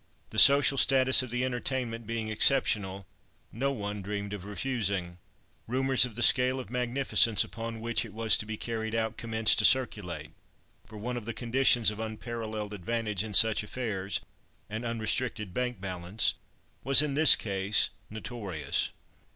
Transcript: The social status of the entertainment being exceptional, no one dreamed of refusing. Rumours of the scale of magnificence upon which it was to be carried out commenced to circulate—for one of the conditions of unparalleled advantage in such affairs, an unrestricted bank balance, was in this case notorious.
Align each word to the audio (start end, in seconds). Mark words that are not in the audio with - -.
The 0.31 0.39
social 0.39 0.79
status 0.79 1.21
of 1.21 1.29
the 1.29 1.45
entertainment 1.45 2.07
being 2.07 2.29
exceptional, 2.29 3.05
no 3.51 3.71
one 3.71 4.01
dreamed 4.01 4.33
of 4.33 4.45
refusing. 4.45 5.19
Rumours 5.67 6.05
of 6.05 6.15
the 6.15 6.23
scale 6.23 6.59
of 6.59 6.71
magnificence 6.71 7.43
upon 7.43 7.79
which 7.81 8.03
it 8.03 8.11
was 8.11 8.35
to 8.37 8.47
be 8.47 8.57
carried 8.57 8.95
out 8.95 9.15
commenced 9.15 9.59
to 9.59 9.65
circulate—for 9.65 10.97
one 10.97 11.17
of 11.17 11.25
the 11.25 11.35
conditions 11.35 11.91
of 11.91 11.99
unparalleled 11.99 12.73
advantage 12.73 13.23
in 13.23 13.35
such 13.35 13.61
affairs, 13.61 14.21
an 14.71 14.85
unrestricted 14.85 15.53
bank 15.53 15.79
balance, 15.79 16.33
was 16.83 17.03
in 17.03 17.13
this 17.13 17.35
case 17.35 17.91
notorious. 18.09 18.89